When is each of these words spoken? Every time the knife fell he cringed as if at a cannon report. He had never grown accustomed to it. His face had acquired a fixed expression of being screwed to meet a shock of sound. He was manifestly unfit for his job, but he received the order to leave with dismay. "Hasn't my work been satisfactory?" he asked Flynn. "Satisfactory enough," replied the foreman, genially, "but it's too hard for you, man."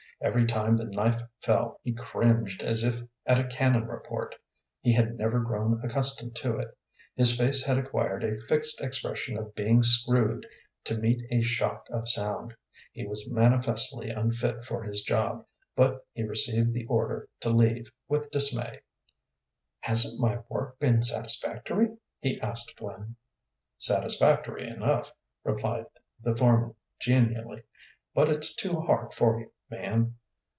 Every 0.23 0.45
time 0.45 0.75
the 0.75 0.85
knife 0.85 1.19
fell 1.41 1.79
he 1.83 1.93
cringed 1.93 2.61
as 2.61 2.83
if 2.83 3.01
at 3.25 3.39
a 3.39 3.47
cannon 3.47 3.87
report. 3.87 4.35
He 4.79 4.93
had 4.93 5.17
never 5.17 5.39
grown 5.39 5.83
accustomed 5.83 6.35
to 6.35 6.57
it. 6.59 6.77
His 7.15 7.35
face 7.35 7.63
had 7.65 7.79
acquired 7.79 8.23
a 8.23 8.39
fixed 8.41 8.83
expression 8.83 9.35
of 9.35 9.55
being 9.55 9.81
screwed 9.81 10.45
to 10.83 10.95
meet 10.99 11.23
a 11.31 11.41
shock 11.41 11.87
of 11.89 12.07
sound. 12.07 12.55
He 12.93 13.07
was 13.07 13.27
manifestly 13.31 14.11
unfit 14.11 14.63
for 14.63 14.83
his 14.83 15.01
job, 15.01 15.43
but 15.75 16.05
he 16.13 16.21
received 16.21 16.71
the 16.75 16.85
order 16.85 17.27
to 17.39 17.49
leave 17.49 17.91
with 18.07 18.29
dismay. 18.29 18.81
"Hasn't 19.79 20.21
my 20.21 20.37
work 20.49 20.77
been 20.77 21.01
satisfactory?" 21.01 21.97
he 22.19 22.39
asked 22.41 22.77
Flynn. 22.77 23.15
"Satisfactory 23.79 24.69
enough," 24.69 25.11
replied 25.43 25.87
the 26.21 26.35
foreman, 26.35 26.75
genially, 26.99 27.63
"but 28.13 28.29
it's 28.29 28.53
too 28.53 28.81
hard 28.81 29.13
for 29.13 29.39
you, 29.39 29.51
man." 29.69 30.13